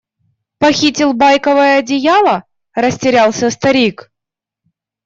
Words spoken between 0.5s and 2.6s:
Похитил байковое одеяло?–